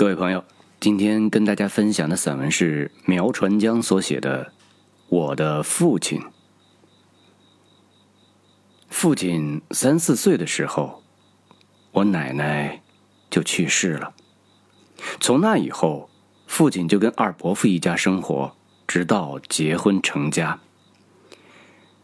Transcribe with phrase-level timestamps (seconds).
[0.00, 0.42] 各位朋友，
[0.80, 4.46] 今天跟大家分享的散文是苗传江所写的
[5.10, 6.18] 《我的父亲》。
[8.88, 11.02] 父亲三四岁的时候，
[11.92, 12.80] 我奶奶
[13.28, 14.14] 就去世了。
[15.20, 16.08] 从那以后，
[16.46, 18.56] 父亲就跟二伯父一家生活，
[18.86, 20.58] 直到结婚成家。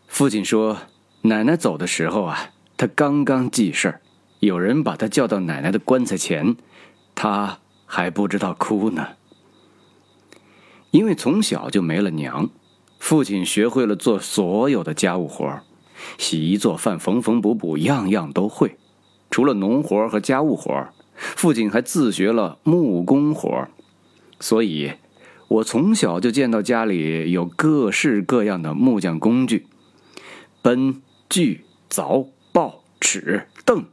[0.06, 0.76] 父亲说，
[1.22, 4.02] 奶奶走的时候啊，他刚刚记事儿，
[4.40, 6.54] 有人把他叫到奶奶的棺材前，
[7.14, 7.60] 他。
[7.86, 9.10] 还不知道哭呢，
[10.90, 12.50] 因为从小就没了娘，
[12.98, 15.60] 父亲学会了做所有的家务活
[16.18, 18.76] 洗衣做饭、缝缝补补，样样都会。
[19.30, 23.68] 除了农活和家务活父亲还自学了木工活
[24.40, 24.92] 所以，
[25.48, 29.66] 我从小就见到家里有各式各样的木匠工具，
[30.60, 33.84] 奔、锯、凿、刨、尺、凳，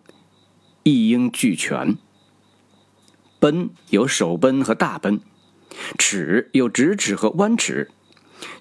[0.83, 1.95] 一应俱全。
[3.43, 5.19] 奔有手奔和大奔，
[5.97, 7.91] 尺有直尺和弯尺，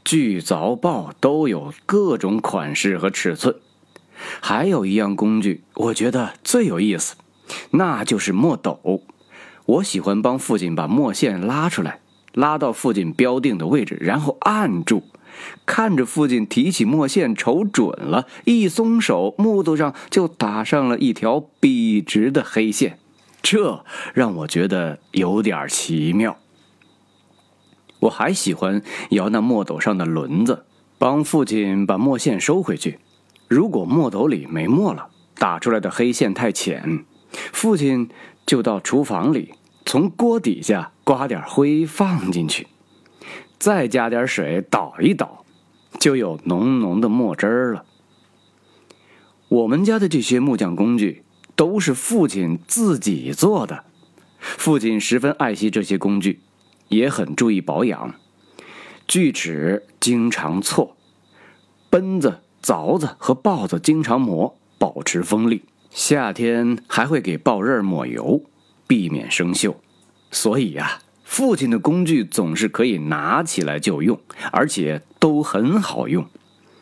[0.05, 3.55] 锯凿刨都有各种款式和尺寸。
[4.41, 7.15] 还有一样工具，我觉得最有意思，
[7.71, 9.05] 那就是墨斗。
[9.67, 12.01] 我喜欢帮父亲把墨线拉出来，
[12.33, 15.05] 拉到父亲标定的位置，然后按住，
[15.65, 22.99] 看着父亲提起墨线，瞅准了，一松手，木头上就打上了一条笔直的黑线。
[23.43, 26.39] 这让我觉得有点奇妙。
[28.01, 30.65] 我还喜欢摇那墨斗上的轮子，
[30.97, 32.99] 帮父亲把墨线收回去。
[33.49, 37.05] 如果墨斗里没墨了，打出来的黑线太浅，
[37.53, 38.09] 父亲
[38.47, 39.55] 就到厨房里，
[39.85, 42.67] 从锅底下刮点灰放进去，
[43.59, 45.45] 再加点水捣一捣，
[45.99, 47.85] 就有浓浓的墨汁儿了。
[49.49, 51.25] 我们家的这些木匠工具。
[51.55, 53.85] 都是父亲自己做的，
[54.41, 56.41] 父亲十分爱惜这些工具，
[56.89, 58.15] 也很注意保养。
[59.07, 60.97] 锯齿经常错，
[61.91, 65.63] 奔子、凿子和刨子经常磨，保持锋利。
[65.91, 68.43] 夏天还会给刨刃抹油，
[68.87, 69.75] 避免生锈。
[70.31, 74.19] 所以呀，父亲的工具总是可以拿起来就用，
[74.51, 76.27] 而且都很好用。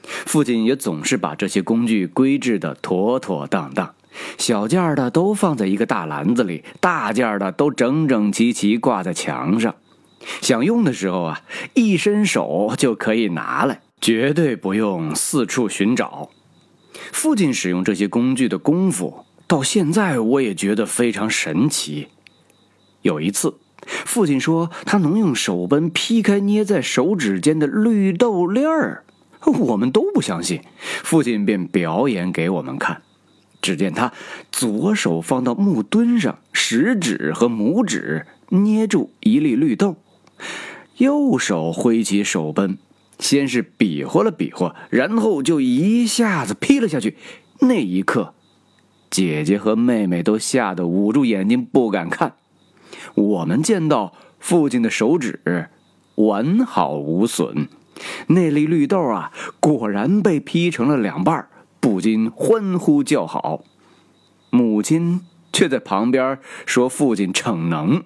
[0.04, 3.94] 父亲也总是把这些工具规制的妥妥当当。
[4.38, 9.74] 小件的都放在一个大篮子里，大件的都整整齐齐挂在墙上。
[10.40, 11.40] 想用的时候啊，
[11.74, 16.28] 一伸手就可以拿来，绝对不用四处寻找。
[17.12, 22.08] 父亲使用这些工具的功夫，到现在我也觉得非常神奇。
[23.02, 23.54] 有一次，
[23.86, 29.04] 父亲说他能用手奔劈开捏在手指间的绿豆粒儿，
[29.46, 30.60] 我们都不相信，
[31.02, 33.00] 父亲便表演给我们看。
[33.62, 34.12] 只见他
[34.50, 39.96] 左手放到木墩上，食指和拇指捏住一粒绿豆，
[40.96, 42.78] 右手挥起手奔，
[43.18, 47.16] 先是比划了比划，然后就一下子劈了下去。
[47.60, 48.34] 那一刻，
[49.10, 52.34] 姐姐和妹妹都吓得捂住眼睛不敢看。
[53.14, 55.68] 我们见到父亲的手指
[56.14, 57.68] 完好无损，
[58.28, 61.48] 那粒绿豆啊，果然被劈成了两半儿。
[61.80, 63.64] 不禁欢呼叫好，
[64.50, 68.04] 母亲却在旁边说：“父亲逞能。”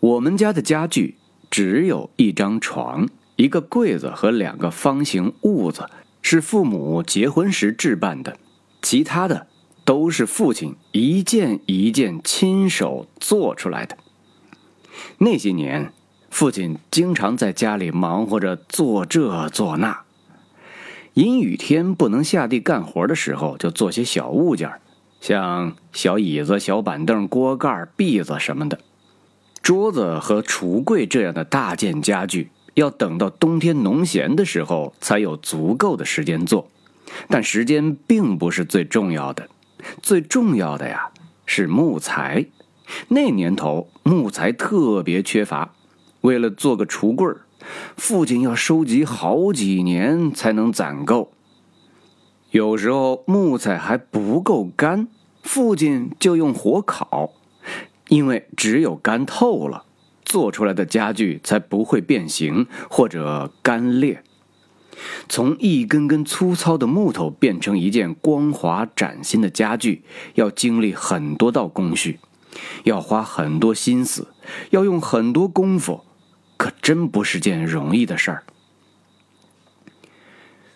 [0.00, 1.16] 我们家的家具
[1.50, 5.90] 只有一张床、一个柜子和两个方形屋子，
[6.22, 8.38] 是父母结婚时置办的，
[8.80, 9.48] 其他的
[9.84, 13.98] 都是父亲一件一件亲手做出来的。
[15.18, 15.92] 那些年，
[16.30, 20.04] 父亲经常在家里忙活着做这做那。
[21.18, 24.70] 阴雨天不能下地干活的时候，就做些小物件
[25.20, 28.78] 像小椅子、小板凳、锅盖、篦子什么的。
[29.60, 36.70] 桌子和橱柜这样的大件家具，要等到冬天农闲的时候才有足够的时间做。
[37.26, 39.48] 但时间并不是最重要的，
[40.00, 41.10] 最重要的呀
[41.44, 42.46] 是木材。
[43.08, 45.74] 那年头木材特别缺乏，
[46.20, 47.38] 为了做个橱柜儿。
[47.96, 51.32] 父亲要收集好几年才能攒够，
[52.50, 55.08] 有时候木材还不够干，
[55.42, 57.32] 父亲就用火烤，
[58.08, 59.84] 因为只有干透了，
[60.24, 64.22] 做出来的家具才不会变形或者干裂。
[65.28, 70.02] 从一根根粗糙的木头变成一件光滑崭新的家具，
[70.34, 72.18] 要经历很多道工序，
[72.82, 74.28] 要花很多心思，
[74.70, 76.00] 要用很多功夫。
[76.58, 78.42] 可真不是件容易的事儿。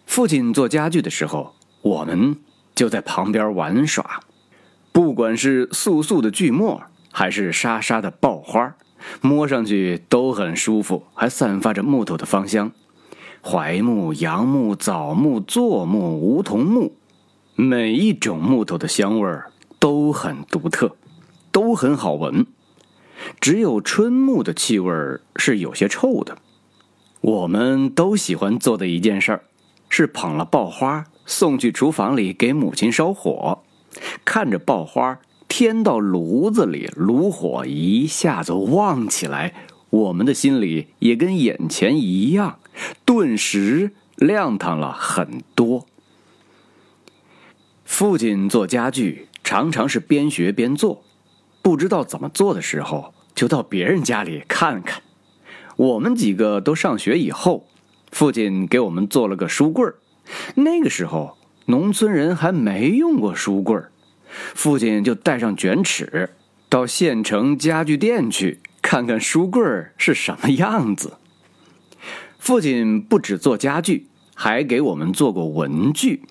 [0.06, 2.37] 父亲做家具的时候，我们
[2.75, 4.20] 就在旁边玩耍。
[4.93, 8.76] 不管是素素的锯末，还是沙沙的爆花，
[9.20, 12.70] 摸上去都很舒服，还散发着木头的芳香。
[13.40, 16.94] 槐木、杨木、枣木、柞木、梧桐木，
[17.56, 19.50] 每一种木头的香味儿
[19.81, 20.94] 都很独特，
[21.50, 22.46] 都很好闻。
[23.41, 24.93] 只有春木的气味
[25.37, 26.39] 是有些臭的。
[27.21, 29.45] 我们都喜欢做的一件事儿，
[29.89, 33.63] 是捧了爆花送去厨房里给母亲烧火，
[34.25, 39.55] 看着爆花添到炉子里，炉火一下子旺起来，
[39.91, 42.59] 我们的心里也跟眼前一样，
[43.05, 45.87] 顿时亮堂了很多。
[47.85, 51.05] 父亲做家具常常是边学边做，
[51.62, 55.00] 不知道怎么做的时候，就到别人家里看看。
[55.76, 57.67] 我们几个都上学以后，
[58.11, 59.94] 父亲给我们做了个书柜儿。
[60.56, 63.91] 那个时候，农村人还没用过书柜儿，
[64.55, 66.31] 父亲就带上卷尺，
[66.69, 71.14] 到县城家具店去看看书柜儿是什么样子。
[72.38, 76.23] 父亲不只做家具，还给我们做过文具。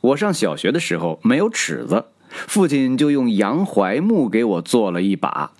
[0.00, 2.06] 我上小学的时候没有尺子，
[2.46, 5.52] 父亲就用洋槐木给我做了一把。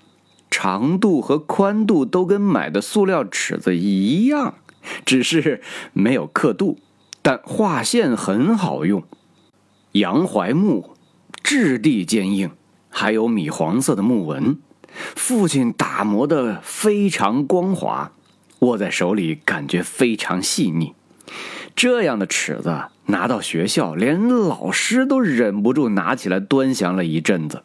[0.50, 4.55] 长度和宽度都跟买的塑料尺子一样，
[5.05, 5.62] 只是
[5.93, 6.79] 没有刻度，
[7.23, 9.05] 但画线很好用。
[9.93, 10.97] 洋槐木
[11.43, 12.50] 质地坚硬，
[12.88, 14.59] 还有米黄色的木纹，
[15.15, 18.12] 父亲打磨的非常光滑，
[18.61, 20.94] 握在手里感觉非常细腻。
[21.76, 27.62] 这样的尺子拿到学校，连老师都忍不住拿起来端详了一阵子。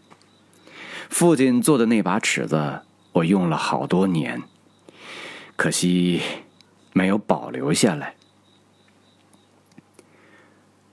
[1.09, 2.81] 父亲做的那把尺子，
[3.13, 4.41] 我用了好多年，
[5.55, 6.21] 可惜
[6.93, 8.15] 没有保留下来。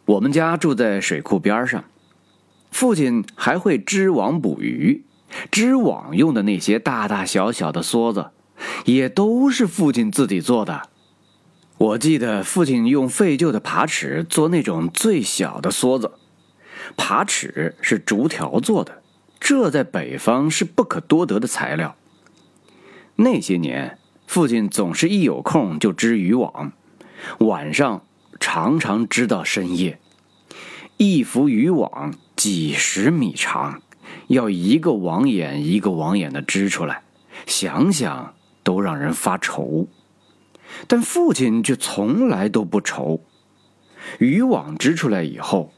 [0.05, 1.85] 我们家住在水库边上，
[2.71, 5.05] 父亲还会织网捕鱼，
[5.51, 8.31] 织网用的那些大大小小的梭子，
[8.85, 10.91] 也都是父亲自己做的。
[11.83, 16.13] 我记得父亲用废旧的耙尺做那种最小的梭子，
[16.97, 19.03] 耙尺是竹条做的。
[19.41, 21.97] 这在北方是不可多得的材料。
[23.17, 23.99] 那些年，
[24.29, 26.71] 父亲总是一有空就织渔网，
[27.41, 28.05] 晚上
[28.39, 29.99] 常常织到深夜。
[30.99, 33.83] 一幅渔网几十米长，
[34.29, 37.03] 要一个网眼一个网眼的织出来，
[37.47, 39.89] 想想都让人发愁。
[40.87, 43.23] 但父亲却从来都不愁。
[44.19, 45.73] 渔网织出来以后，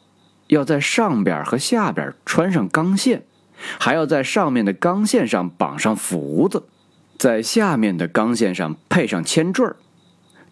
[0.49, 3.25] 要在上边和下边穿上钢线。
[3.79, 6.65] 还要在上面的钢线上绑上福子，
[7.17, 9.77] 在下面的钢线上配上铅坠儿，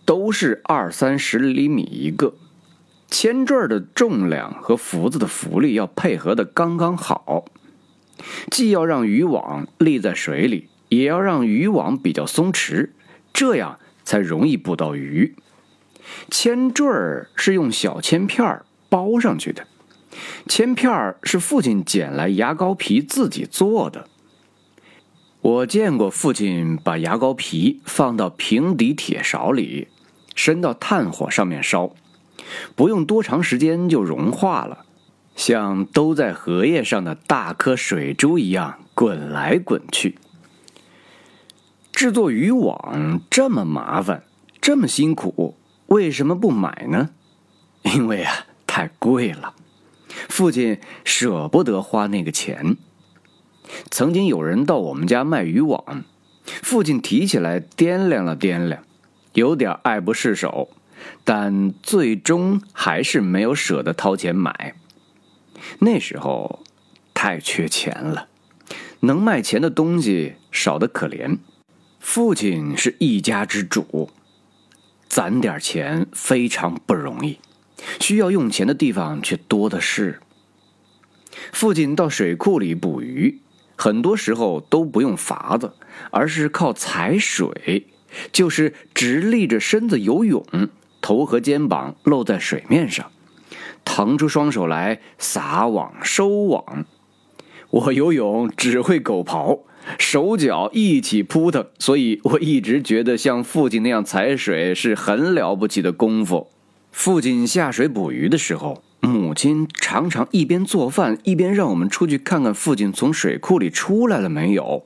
[0.07, 2.35] 都是二三十厘米一个。
[3.09, 7.45] 铅坠儿的重量和福子的浮力要配合的刚刚好，
[8.51, 12.91] 既要让渔网立在水里，也要让渔网比较松弛，
[13.33, 15.35] 这样才容易捕到鱼。
[16.31, 19.67] 铅坠儿是用小铅片儿包上去的。
[20.47, 24.07] 铅片儿是父亲捡来牙膏皮自己做的。
[25.41, 29.89] 我见过父亲把牙膏皮放到平底铁勺里，
[30.35, 31.95] 伸到炭火上面烧，
[32.77, 34.85] 不用多长时间就融化了，
[35.35, 40.17] 像都在荷叶上的大颗水珠一样滚来滚去。
[41.93, 44.25] 制作渔网这么麻烦，
[44.61, 45.57] 这么辛苦，
[45.87, 47.11] 为什么不买呢？
[47.83, 49.55] 因为啊，太贵了。
[50.29, 52.77] 父亲舍不得花那个钱。
[53.91, 56.05] 曾经有人到我们家卖渔网，
[56.45, 58.83] 父亲提起来掂量了掂量，
[59.35, 60.71] 有点爱不释手，
[61.25, 64.75] 但最终还是没有舍得掏钱买。
[65.79, 66.65] 那时候
[67.15, 68.27] 太缺钱了，
[69.01, 71.39] 能卖钱的东西少得可怜。
[72.03, 74.11] 父亲是一家之主，
[75.09, 77.39] 攒点钱非常不容易。
[78.01, 80.21] 需要用钱的地方却多的是。
[81.53, 83.41] 父亲到水库里捕鱼，
[83.77, 85.73] 很多时候都不用筏子，
[86.11, 87.87] 而是靠踩水，
[88.33, 90.45] 就是直立着身子游泳，
[91.01, 93.11] 头和肩膀露在水面上，
[93.85, 96.85] 腾出双手来撒网收网。
[97.71, 99.61] 我游泳只会狗刨，
[99.99, 106.49] 手脚一起扑腾，所以我一直觉得像父亲那样踩水是很了不起的功夫。
[106.91, 114.85] 父亲下水捕鱼的时候，母亲常常一边做饭一边让我们出去看看父亲从水库里出来了没有。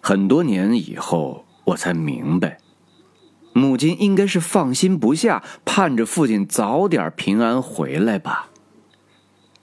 [0.00, 2.58] 很多年以后，我才明白，
[3.52, 8.50] 母亲应该是放心不下，盼着父亲早点平安回来吧。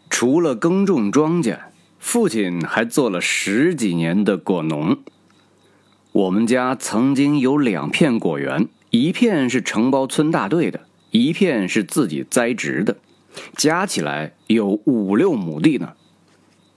[0.09, 1.59] 除了耕种庄稼，
[1.99, 4.97] 父亲还做了十几年的果农。
[6.11, 12.97] 我们家曾经有两片果园，一片是承包村大队的，一片是自己栽植的，
[13.55, 15.93] 加起来有五六亩地呢。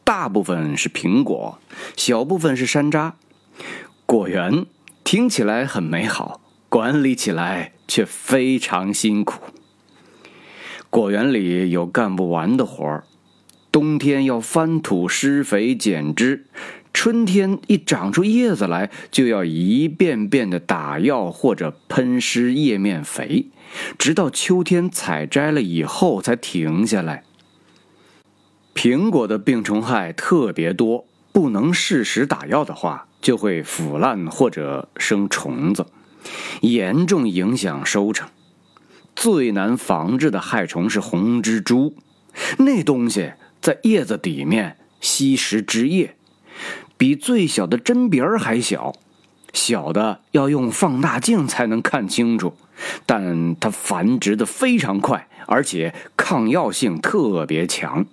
[0.05, 1.59] 大部分是苹果，
[1.97, 3.12] 小部分是山楂。
[4.05, 4.67] 果园
[5.05, 9.41] 听起来很美好，管理起来却非常辛苦。
[10.91, 13.05] 果园里有干不完的活儿，
[13.73, 16.45] 冬天要翻土、施肥、剪枝。
[16.93, 23.47] 春天一长出叶子来，就要一遍遍的打药或者喷施叶面肥，
[23.97, 27.25] 直到秋天采摘了以后才停下来。
[28.75, 35.87] 苹果的病虫害特别多，不能适时打药的话，就会腐烂或者生虫子，
[36.61, 38.29] 严重影响收成。
[39.17, 41.95] 最难防治的害虫是红蜘蛛，
[42.59, 46.16] 那东西在叶子底面吸食汁液。
[46.99, 48.92] 比最小的针鼻儿还小，
[49.52, 52.54] 小的要用放大镜才能看清楚，
[53.07, 58.07] 但它繁殖的非常快，而且抗药性特别强。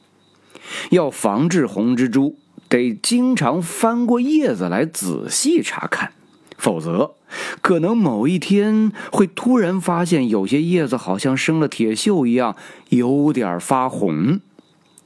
[0.89, 2.37] 要防治红蜘蛛，
[2.67, 6.11] 得经常翻过叶子来仔细查看，
[6.57, 7.15] 否则
[7.61, 12.55] 可能某一天会突然发现有些叶子好像生了铁锈一样，
[12.89, 14.39] 有点发红。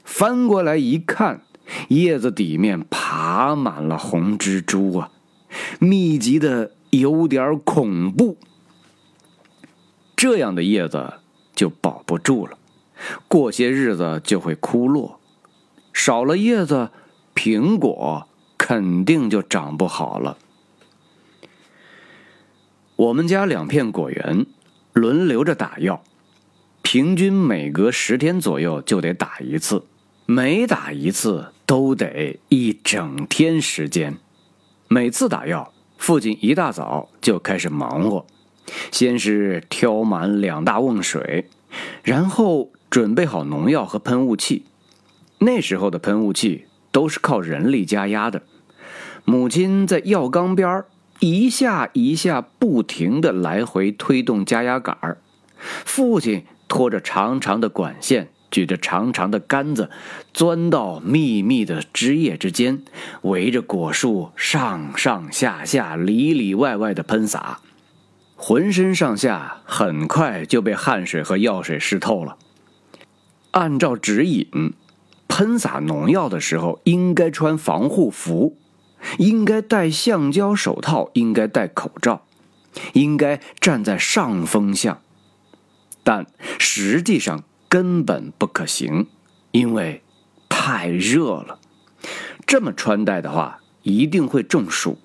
[0.04, 1.42] 翻过来一看。
[1.88, 5.10] 叶子底面爬满了红蜘蛛啊，
[5.78, 8.36] 密集的有点恐怖。
[10.14, 11.14] 这样的叶子
[11.54, 12.58] 就保不住了，
[13.28, 15.18] 过些日子就会枯落。
[15.94, 16.90] 少了叶子，
[17.34, 20.36] 苹果肯定就长不好了。
[22.96, 24.44] 我们家两片果园
[24.92, 26.04] 轮流着打药，
[26.82, 29.82] 平均每隔十天左右就得打一次。
[30.26, 34.16] 每打一次都得一整天时间，
[34.88, 38.24] 每次打药，父亲一大早就开始忙活，
[38.90, 41.50] 先是挑满两大瓮水，
[42.02, 44.64] 然后准备好农药和喷雾器。
[45.40, 48.40] 那时候的喷雾器都是靠人力加压的，
[49.26, 50.84] 母亲在药缸边
[51.20, 55.18] 一下一下不停地来回推动加压杆儿，
[55.84, 58.30] 父亲拖着长长的管线。
[58.54, 59.90] 举着长长的杆子，
[60.32, 62.84] 钻到密密的枝叶之间，
[63.22, 67.58] 围着果树上上下下、里里外外的喷洒，
[68.36, 72.36] 浑身上下很快就被汗水和药水湿透了。
[73.50, 74.74] 按照指引，
[75.26, 78.56] 喷洒农药的时候应该穿防护服，
[79.18, 82.24] 应该戴橡胶手套，应该戴口罩，
[82.92, 85.00] 应该站在上风向，
[86.04, 86.24] 但
[86.60, 87.42] 实际上。
[87.74, 89.08] 根本不可行，
[89.50, 90.00] 因为
[90.48, 91.58] 太热了。
[92.46, 94.96] 这么穿戴的话，一定会中暑。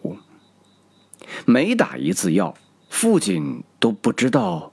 [1.46, 2.54] 每打一次药，
[2.88, 4.72] 父亲都不知道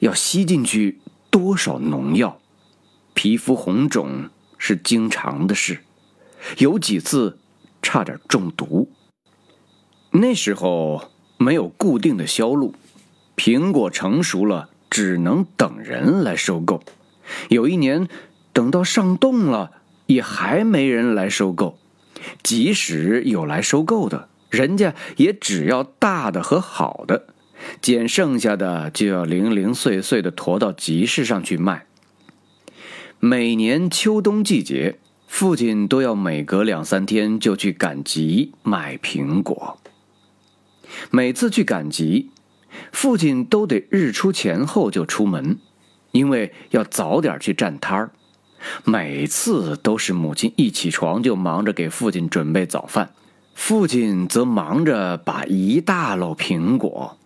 [0.00, 0.98] 要吸进去
[1.30, 2.40] 多少农药，
[3.14, 5.84] 皮肤红肿是经常的事，
[6.58, 7.38] 有几次
[7.80, 8.90] 差点中毒。
[10.10, 12.74] 那时候没有固定的销路，
[13.36, 16.82] 苹果成熟了，只能等人来收购。
[17.48, 18.08] 有一年，
[18.52, 19.70] 等到上冻了，
[20.06, 21.78] 也还没人来收购。
[22.42, 27.26] 即使有来收购的，人家也只要大的和好的，
[27.80, 31.86] 捡剩下的就要零零碎碎的驮到集市上去卖。
[33.18, 39.78] 每年秋冬季节，父亲都要每隔两三天就去赶集卖苹果。
[41.10, 42.30] 每次去赶集，
[42.92, 45.58] 父亲都得日出前后就出门。
[46.12, 48.10] 因为要早点去站摊儿，
[48.84, 53.12] 每次都是母亲一起床就忙着给父亲准备早饭，
[53.54, 57.16] 父亲则忙着把一大篓苹果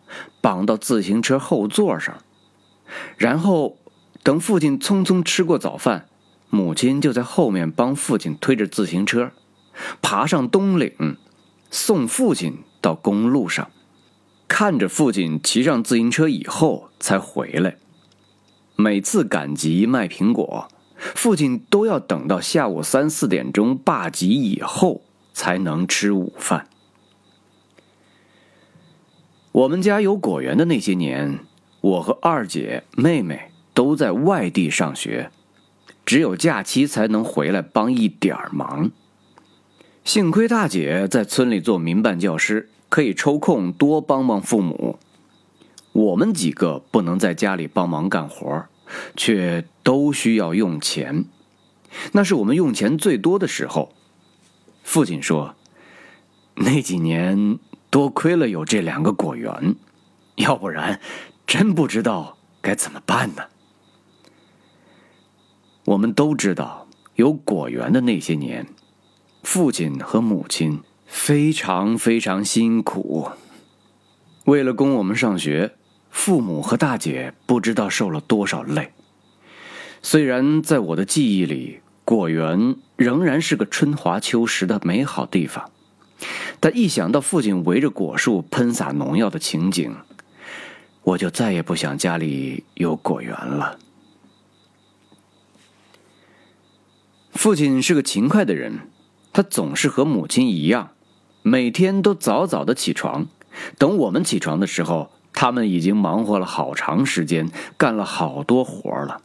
[0.40, 2.18] 绑到自行车后座上，
[3.16, 3.78] 然后
[4.22, 6.06] 等父亲匆匆吃过早饭，
[6.50, 9.32] 母亲就在后面帮父亲推着自行车，
[10.02, 11.16] 爬上东岭，
[11.70, 13.70] 送父亲到公路上，
[14.46, 17.76] 看着父亲骑上自行车以后才回来。
[18.76, 25.02] 每次赶集卖苹果，父亲都要等到下午三四点钟罢集以后
[25.32, 26.66] 才能吃午饭。
[29.52, 31.38] 我们家有果园的那些年，
[31.80, 35.30] 我和二姐、妹妹都在外地上学，
[36.04, 38.90] 只有假期才能回来帮一点忙。
[40.02, 44.98] 幸亏大姐在村里做民办教师，可以抽空多帮帮父母。
[45.94, 48.66] 我们几个不能在家里帮忙干活，
[49.16, 51.24] 却都需要用钱。
[52.10, 53.94] 那是我们用钱最多的时候，
[54.82, 55.54] 父亲说
[56.56, 57.60] ：“那几年
[57.90, 59.76] 多亏了有这两个果园，
[60.34, 61.00] 要不然
[61.46, 63.44] 真不知道该怎么办呢。”
[65.86, 68.66] 我们都知道，有果园的那些年，
[69.44, 73.30] 父亲和母亲非常非常辛苦。
[74.46, 75.76] 为了供我们上学，
[76.14, 78.92] 父母和大姐不知道受了多少累。
[80.00, 85.70] 虽然在我的记忆里，果园仍然是个春华秋实的美好地方，
[86.60, 89.94] 但一想到父亲围着果树喷洒农药的情景，
[91.02, 93.78] 我就再也不想家里有果园了。
[97.32, 98.88] 父亲是个勤快的人，
[99.32, 100.92] 他总是和母亲一样，
[101.42, 103.26] 每天都早早的起床。
[103.76, 109.20] 等我们起床的时候，他们已经忙活了好长时间，干了好多活了。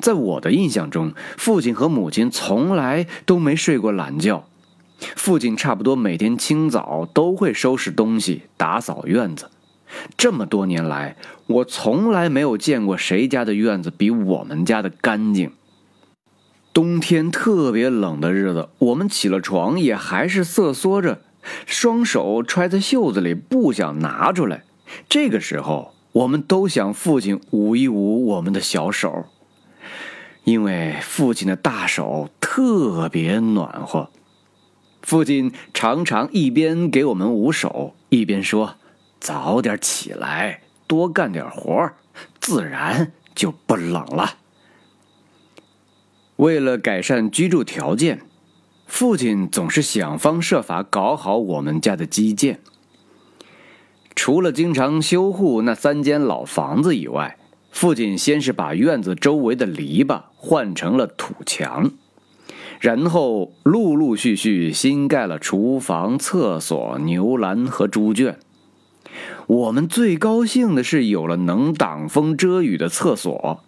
[0.00, 4.44] 在我的印象中，父亲和母亲从来都没睡过懒觉。
[5.16, 9.50] 父亲差不多每天清早都会收拾东西、打扫院子。
[10.16, 11.16] 这么多年来，
[11.46, 15.52] 我从来没有见过谁家的院子比我们家的干净。
[16.72, 21.20] 冬天特别冷的日子，我们起了床也还是瑟缩着，
[21.66, 24.64] 双手揣在袖子里，不想拿出来。
[25.08, 29.26] 这个时候，我们都想父亲捂一捂我们的小手。
[30.44, 34.10] 因为父亲的大手特别暖和，
[35.00, 38.74] 父亲常常一边给我们捂手，一边说
[39.18, 41.90] ：“早点起来，多干点活
[42.40, 44.36] 自然就不冷了。”
[46.36, 48.20] 为了改善居住条件，
[48.86, 52.60] 父亲总是想方设法搞好我们家的基建。
[54.16, 57.36] 除了经常修护那三间老房子以外，
[57.70, 61.90] 父亲先是把院子周围的篱笆换成了土墙，
[62.78, 68.38] 然后陆陆续续新盖了厨房、厕所、牛栏和猪圈。
[69.46, 73.60] 我们最高兴的是有了能挡风遮雨的厕所。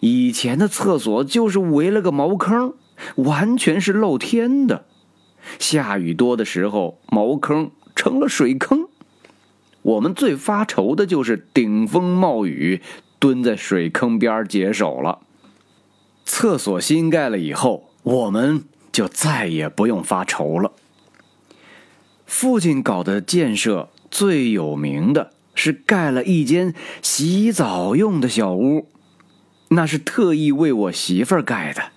[0.00, 2.74] 以前的厕所就是围了个茅坑，
[3.16, 4.86] 完全是露天的。
[5.58, 8.87] 下雨多的时候，茅坑成了水坑。
[9.88, 12.82] 我们最发愁的就是顶风冒雨。
[13.20, 15.18] 蹲在水坑边解手了。
[16.24, 20.70] 厕所新盖了以后，我们就再也不用发愁了。
[22.24, 28.86] 父亲搞的建设最有名的是盖了一间洗澡用的小屋，
[29.70, 31.90] 那是特意为我媳妇儿盖的。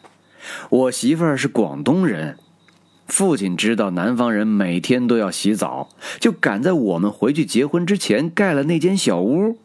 [0.70, 2.40] 我媳妇儿是广东人，
[3.12, 5.90] 父亲知道南方人每天都要洗澡，
[6.22, 9.60] 就赶在我们回去结婚之前盖了那间小屋。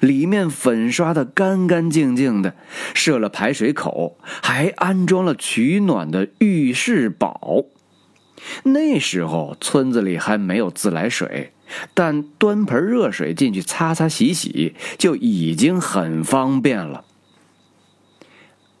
[0.00, 2.54] 里面粉刷的干干净净的，
[2.94, 7.64] 设了排水口，还安装了取暖的浴室宝。
[8.64, 11.52] 那时候村子里还没有自来水，
[11.92, 17.04] 但端盆热水进去擦擦洗洗就已经很方便了。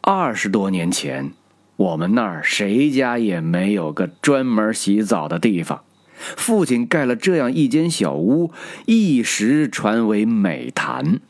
[0.00, 1.32] 二十多年前，
[1.78, 5.84] 我们那儿谁家也没有个专门洗澡的地方。
[6.18, 8.50] 父亲盖了这样一间小屋，
[8.86, 11.20] 一时传为美谈。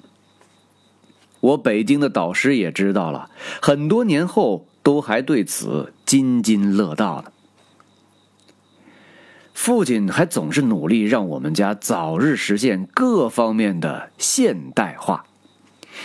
[1.41, 3.31] 我北京的导师也知道了，
[3.61, 7.31] 很多年后都还对此津津乐道呢。
[9.53, 15.27] 父亲还总是努力让我们家早日实现各方面的现代化，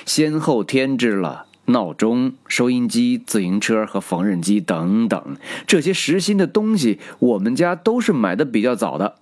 [0.05, 1.45] 先后添置了。
[1.65, 9.15] 闹钟、收音机、自行车和缝纫机等等，这些实心的东西，我们家都是买的比较早的。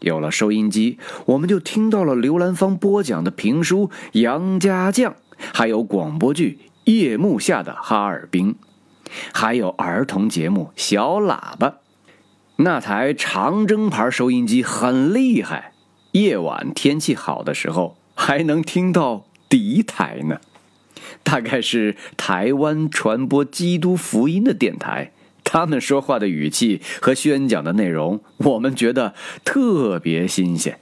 [0.00, 3.88] 有了收音机，我们就听到了刘兰芳播讲的评书
[4.20, 5.12] 《杨家将》，
[5.52, 6.58] 还有广播剧
[6.92, 8.54] 《夜幕下的哈尔滨》，
[9.32, 11.70] 还有儿童节目《小喇叭》。
[12.56, 15.72] 那台长征牌收音机很厉害，
[16.10, 20.40] 夜晚天气好的时候，还能听到敌台呢。
[21.30, 25.12] 大概是台湾传播基督福音的电台，
[25.44, 29.14] 他们说话的语气和宣讲的内容，我们觉得
[29.44, 30.80] 特别新鲜。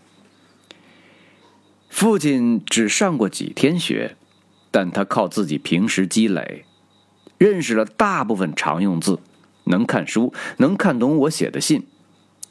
[1.91, 4.15] 父亲只上过几天学，
[4.71, 6.65] 但他靠自己平时积累，
[7.39, 9.19] 认识了大部分常用字，
[9.65, 11.89] 能看书，能看懂我写的信，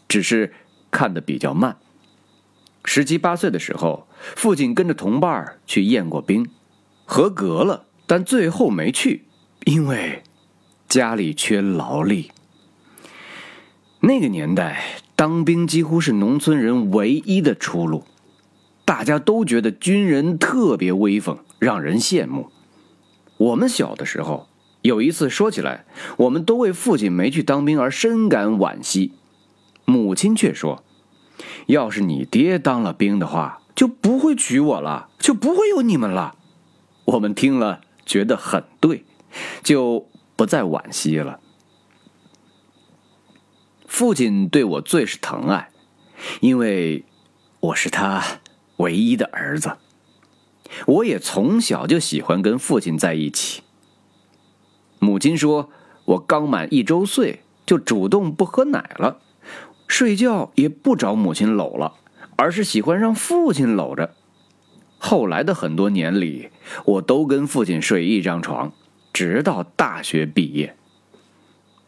[0.10, 0.54] 只是
[0.92, 1.78] 看得比较慢。
[2.84, 4.06] 十七八岁的时候，
[4.36, 6.50] 父亲跟着同伴去验过兵。
[7.08, 9.26] 合格了，但最后没去，
[9.66, 10.24] 因为
[10.88, 12.32] 家里缺劳力。
[14.02, 14.84] 那个年代，
[15.16, 18.04] 当兵几乎是农村人唯一的出路，
[18.86, 22.52] 大家都觉得军人特别威风，让人羡慕。
[23.38, 24.48] 我们小的时候，
[24.84, 25.86] 有一次说起来，
[26.18, 29.14] 我们都为父亲没去当兵而深感惋惜。
[29.86, 30.84] 母亲却说
[31.68, 36.36] ：“要是你爹当了兵的话，就不会娶我了，就不会有你们了。”
[37.06, 39.04] 我们听了觉得很对，
[39.64, 41.40] 就不再惋惜了。
[43.88, 45.70] 父亲对我最是疼爱，
[46.42, 47.06] 因为
[47.62, 48.22] 我是他
[48.78, 49.78] 唯一的儿子。
[50.88, 53.64] 我也从小就喜欢跟父亲在一起。
[55.00, 55.70] 母亲说，
[56.06, 59.22] 我刚满一周岁就主动不喝奶了，
[59.88, 61.94] 睡觉也不找母亲搂了，
[62.36, 64.16] 而是喜欢让父亲搂着。
[65.06, 66.50] 后来的很多年里，
[66.84, 68.74] 我都跟父亲睡一张床，
[69.14, 70.76] 直到大学毕业。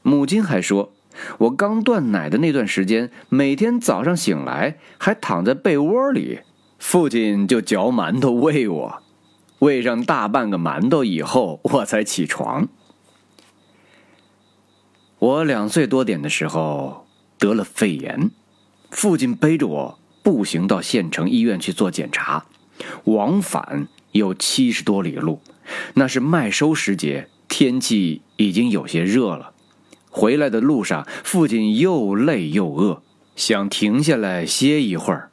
[0.04, 0.94] 母亲还说，
[1.40, 6.42] 我刚断奶的那段时间，每天早上醒来还躺在被窝里，
[6.78, 9.02] 父亲就嚼馒头喂我，
[9.60, 12.68] 喂上大半个馒头以后，我才起床。
[15.18, 17.08] 我两岁多点的时候
[17.40, 18.30] 得了肺炎，
[18.92, 22.46] 父亲背着我步行到县城医院去做检查，
[23.06, 25.42] 往返有七十多里路。
[25.96, 29.52] 那是麦收时节，天气已经有些热了。
[30.10, 33.02] 回来的路上，父亲又累又饿，
[33.36, 35.30] 想停下来歇一会儿，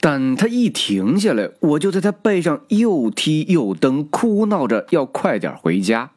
[0.00, 6.10] 但他一停下来，我就在他背上又踢又蹬，哭闹着要快点回家。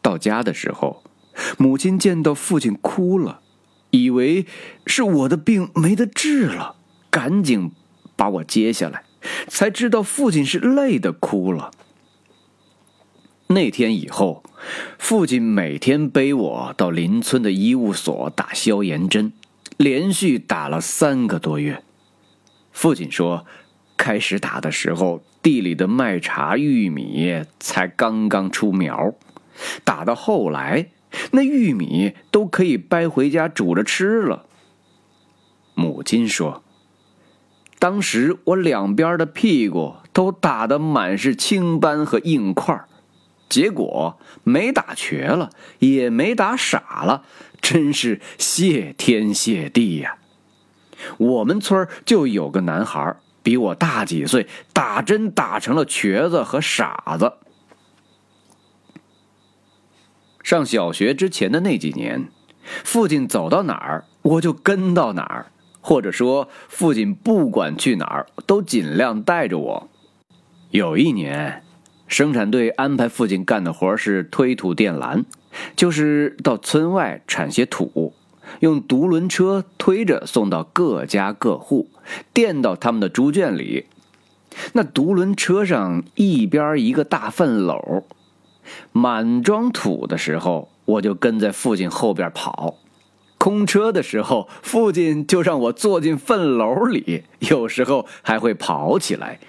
[0.00, 1.02] 到家的时候。
[1.56, 3.40] 母亲见到父亲哭了，
[3.88, 4.44] 以为
[4.84, 6.76] 是我的病没得治了，
[7.10, 7.72] 赶紧
[8.16, 9.04] 把我接下来，
[9.48, 11.70] 才知道父亲是累的哭了。
[13.48, 14.42] 那天以后，
[14.98, 19.32] 父亲每天背我到邻村的医务所打消炎针，
[19.76, 21.82] 连续打了三个多月。
[22.72, 23.44] 父亲说，
[23.96, 29.12] 开始打的时候，地里的麦茬、玉米才刚刚出苗，
[29.84, 30.88] 打到后来。
[31.32, 34.46] 那玉米都可以掰回家煮着吃了。
[35.74, 36.61] 母亲说
[37.82, 42.80] ：“当时我两边的屁股都打得满是青斑和硬块
[43.48, 47.24] 结果没打瘸了，也没打傻了，
[47.60, 50.16] 真是谢天谢地呀！
[51.18, 57.32] 我们村就有个男孩，比我大几岁，打针打成了瘸子和傻子。”
[60.44, 62.28] 上小学之前的那几年，
[62.84, 65.50] 父亲走到哪儿，我就跟到哪儿，
[65.82, 69.88] 或者说，父亲不管去哪儿，都尽量带着我。
[70.70, 71.62] 有一年，
[72.06, 75.26] 生产队安排父亲干的活是推土垫栏，
[75.76, 78.14] 就是到村外铲些土，
[78.60, 81.90] 用独轮车推着送到各家各户，
[82.32, 83.86] 垫到他们的猪圈里。
[84.74, 88.04] 那独轮车上一边一个大粪篓。
[88.92, 92.76] 满装土的时候，我就跟在父亲后边跑；
[93.42, 99.40] 空车的时候，父亲就让我坐进粪篓里，有时候还会跑起来，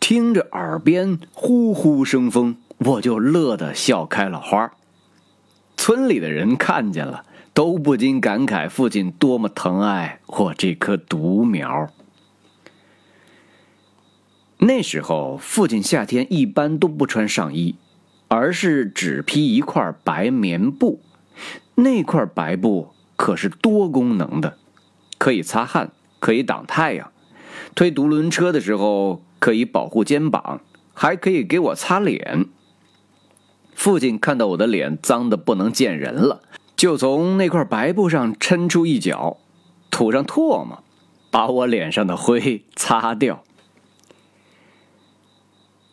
[0.00, 4.72] 听着耳边呼呼生风，我就乐得笑开了花。
[5.76, 11.88] 村里的人看见了，都不禁感慨父亲多么疼爱我这棵独苗。
[14.58, 17.76] 那时候，父亲夏天一般都不穿上衣。
[18.26, 21.00] 而是只披一块白棉布，
[21.76, 24.56] 那块白布可是多功能的，
[25.18, 27.10] 可以擦汗，可以挡太阳，
[27.74, 30.60] 推独轮车的时候可以保护肩膀，
[30.94, 32.46] 还可以给我擦脸。
[33.74, 36.42] 父亲看到我的脸脏的不能见人了，
[36.76, 39.38] 就从那块白布上抻出一角，
[39.90, 40.82] 吐上唾沫，
[41.30, 43.42] 把我脸上的灰擦掉。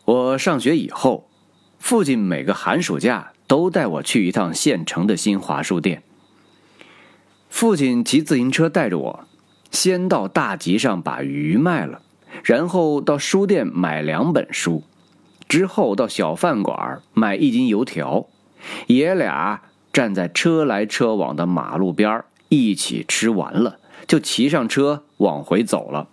[0.04, 1.28] 我上学以后。
[1.78, 6.02] 父亲每个寒暑假都带我去一趟县城的新华书店。
[7.54, 9.24] 父亲骑自行车带着我，
[9.70, 12.02] 先到大集上把鱼卖了，
[12.42, 14.82] 然后到书店买两本书，
[15.46, 18.26] 之后到小饭馆买一斤油条，
[18.88, 19.62] 爷俩
[19.92, 26.08] 站在车来车往的马路边一起吃完了，就骑上车往回走了。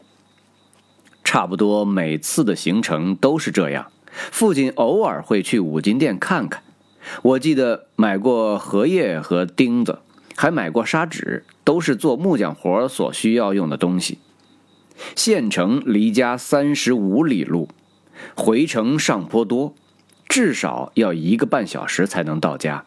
[1.23, 3.87] 差不多每次的行程都是这样。
[4.11, 6.61] 父亲偶尔会去五金店看看，
[7.23, 9.97] 我记得买过荷叶和钉子，
[10.35, 14.19] 还买过砂纸，都是做木匠活所需要用的东西。
[15.15, 17.69] 县城离家三十五里路，
[18.35, 19.73] 回程上坡多，
[20.27, 22.85] 至少要一个半小时才能到家。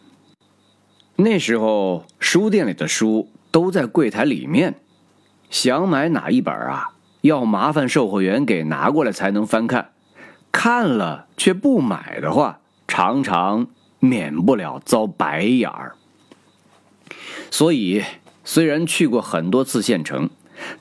[1.16, 4.74] 那时候书店里的书都在柜台里面，
[5.50, 9.90] 想买哪一本啊，要麻烦售货员给拿过来才能翻看。
[10.50, 13.66] 看了却不买的话，常常
[13.98, 15.96] 免不了遭白眼儿。
[17.54, 18.02] 所以，
[18.42, 20.28] 虽然去过很多次县城，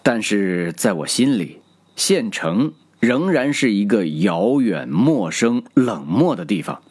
[0.01, 1.59] 但是在我心里，
[1.95, 6.81] 县城仍然是一个遥远、陌生、冷漠的地方。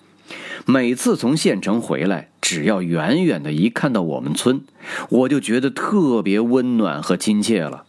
[0.66, 4.62] 每次从县城回来，只要远远的一看到我们村，
[5.08, 7.84] 我就觉得特别温暖和亲切了。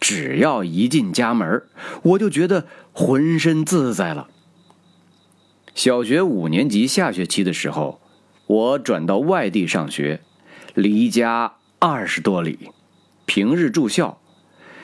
[0.00, 1.62] 只要一进家门，
[2.02, 4.26] 我就觉得浑身自在了。
[5.76, 8.00] 小学五年级下学期的时候，
[8.48, 10.20] 我转到外地上学，
[10.78, 12.70] 离家二十多里，
[13.26, 14.20] 平日住校，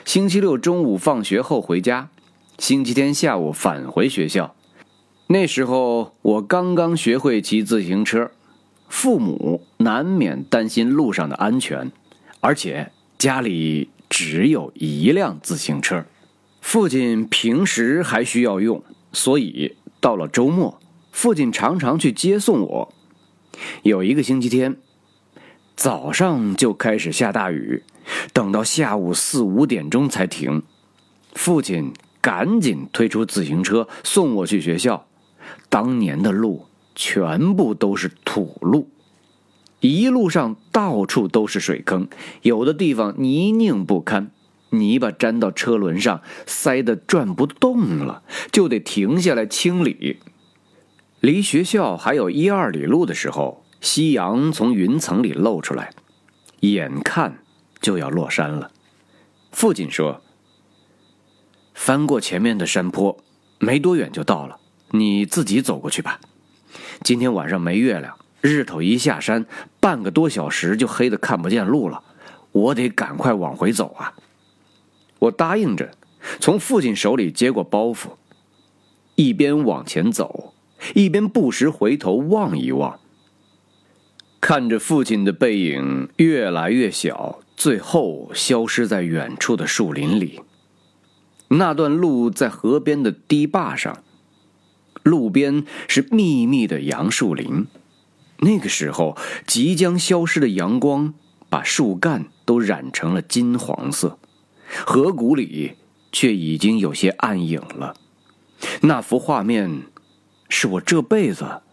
[0.03, 2.09] 星期六中午放学后回家，
[2.57, 4.53] 星期天下午返回学校。
[5.27, 8.29] 那时候我刚刚学会骑自行车，
[8.89, 11.89] 父母难免担心路上的安全，
[12.41, 16.03] 而且家里只有一辆自行车，
[16.59, 20.77] 父亲平时还需要用，所以到了周末，
[21.13, 22.93] 父亲常常去接送我。
[23.83, 24.75] 有一个星期天，
[25.75, 27.83] 早上就开始下大雨，
[28.31, 30.63] 等到下午四五点钟才停，
[31.33, 35.05] 父亲赶紧推出自行车送我去学校。
[35.69, 38.89] 当年的路全部都是土路，
[39.81, 42.07] 一路上到处都是水坑，
[42.41, 44.31] 有的地方泥泞不堪，
[44.69, 50.19] 泥巴粘到车轮上，塞得转不动了，就得停下来清理。
[51.19, 55.91] 离学校还有一二里路的时候，夕阳从云层里露出来，
[56.61, 57.37] 眼看
[57.79, 58.71] 就要落山了。
[59.51, 60.23] 父亲说
[61.75, 63.15] ：“翻过前面的山坡，
[63.59, 66.19] 没多远就到了。”你自己走过去吧。
[67.03, 69.45] 今天晚上没月亮，日头一下山，
[69.79, 72.01] 半个多小时就黑的看不见路了。
[72.53, 74.15] 我得赶快往回走啊！
[75.19, 75.91] 我答应着，
[76.39, 78.07] 从父亲手里接过包袱，
[79.13, 80.55] 一边往前走，
[80.95, 82.99] 一边不时回头望一望，
[84.47, 90.39] 看着父亲的背影越来越小，最后消失在远处的树林里。
[91.47, 94.03] 那段路在河边的堤坝上。
[95.01, 97.65] 路边是密密的杨树林，
[98.37, 101.15] 那个时候即将消失的阳光
[101.49, 104.19] 把树干都染成了金黄色，
[104.85, 105.73] 河谷里
[106.11, 107.95] 却已经有些暗影了。
[108.81, 109.81] 那幅画面
[110.49, 111.63] 是我这辈子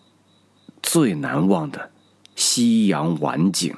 [0.83, 1.91] 最难忘的
[2.35, 3.75] 夕阳晚景。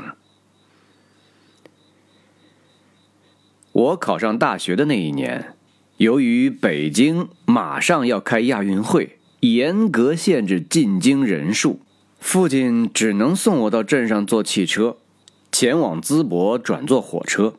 [3.72, 5.54] 我考上大学的那一年，
[5.96, 9.18] 由于北京马上要开亚运会。
[9.40, 11.80] 严格限制进京人数，
[12.18, 14.96] 父亲只能送我到镇上坐汽车，
[15.52, 17.56] 前往淄博转坐火车。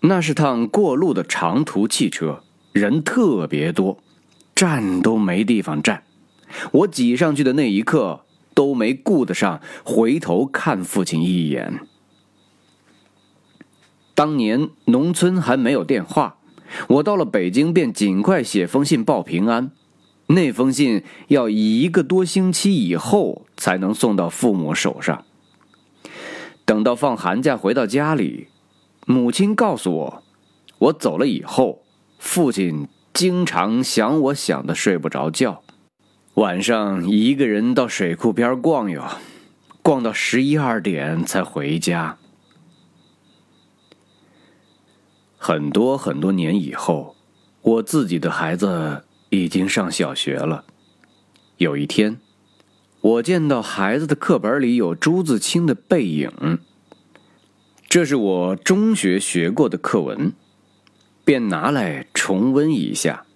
[0.00, 2.42] 那是趟过路的长途汽车，
[2.72, 3.98] 人特别多，
[4.54, 6.04] 站都没地方站。
[6.72, 8.24] 我挤上去的那一刻，
[8.58, 11.86] 都没顾得上回头看父亲一眼。
[14.16, 16.38] 当年农村还没有电话，
[16.88, 19.70] 我到了北京便尽快写封信报平安。
[20.26, 25.24] 那封信要一个多星期以后才能送到父母手上。
[26.64, 28.48] 等到放寒假回到家里，
[29.06, 30.22] 母亲告诉我，
[30.78, 31.84] 我走了以后，
[32.18, 35.62] 父亲经常想我想的睡不着觉，
[36.34, 39.02] 晚上一个人到水库边逛悠，
[39.82, 42.18] 逛到十一二点才回家。
[45.36, 47.16] 很多很多年以后，
[47.62, 49.04] 我自己的孩子。
[49.30, 50.64] 已经上小学了。
[51.58, 52.18] 有一天，
[53.02, 56.58] 我见到孩子的课本里有朱自清的背影，
[57.90, 60.32] 这是我中学学过的课文，
[61.26, 63.26] 便拿来重温一下。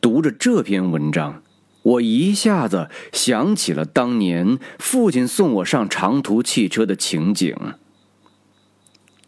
[0.00, 1.40] 读着这篇文章，
[1.86, 7.54] 我一下子想起了当年父亲送我上长途汽车的情景。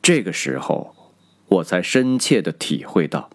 [0.03, 0.97] 这个时候，
[1.47, 3.31] 我才深切的体会到。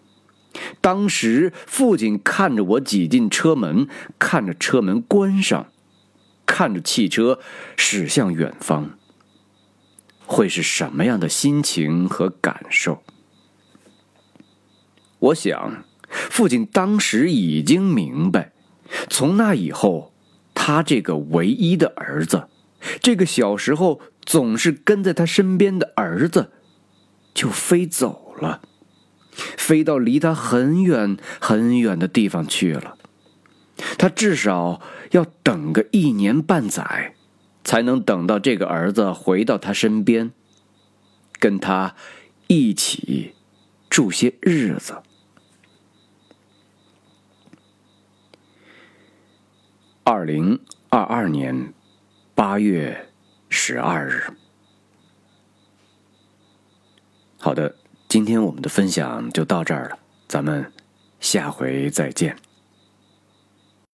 [0.82, 5.68] 当时，父亲看着我挤进车门，看着车门关上，
[6.44, 7.40] 看着汽车
[7.76, 8.90] 驶向远方，
[10.26, 13.02] 会是什么样的心情和感受？
[15.18, 18.52] 我想，父亲当时已经明白，
[19.08, 20.12] 从那以后，
[20.54, 22.48] 他这个唯一的儿子，
[23.00, 26.50] 这个小时候总是跟在他身边的儿子，
[27.32, 28.60] 就飞走了。
[29.36, 32.96] 飞到离他很远很远的地方去了，
[33.98, 37.14] 他至少要等个一年半载，
[37.64, 40.30] 才能等到这个儿子回到他身边，
[41.40, 41.96] 跟他
[42.46, 43.34] 一起
[43.90, 45.02] 住些日子。
[50.06, 51.72] 二零二二年
[52.34, 53.08] 八月
[53.48, 54.34] 十二日。
[57.38, 57.74] 好的，
[58.06, 60.70] 今天我们的分享就到这儿了，咱们
[61.20, 62.36] 下回再见。